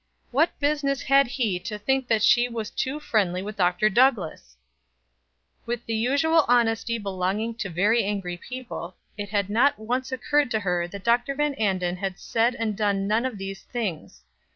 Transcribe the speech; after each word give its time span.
What 0.31 0.59
business 0.59 1.03
had 1.03 1.27
he 1.27 1.59
to 1.59 1.77
think 1.77 2.07
that 2.07 2.23
she 2.23 2.49
was 2.49 2.71
too 2.71 2.99
friendly 2.99 3.43
with 3.43 3.55
Dr. 3.57 3.87
Douglass! 3.87 4.57
With 5.67 5.85
the 5.85 5.93
usual 5.93 6.43
honesty 6.47 6.97
belonging 6.97 7.53
to 7.57 7.69
very 7.69 8.03
angry 8.03 8.37
people, 8.37 8.95
it 9.15 9.29
had 9.29 9.47
not 9.47 9.77
once 9.77 10.11
occurred 10.11 10.49
to 10.49 10.61
her 10.61 10.87
that 10.87 11.03
Dr. 11.03 11.35
Van 11.35 11.53
Anden 11.53 11.97
had 11.97 12.17
said 12.17 12.55
and 12.55 12.75
done 12.75 13.07
none 13.07 13.27
of 13.27 13.37
these 13.37 13.61
things. 13.61 14.23